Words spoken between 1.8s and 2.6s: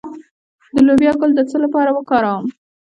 وکاروم؟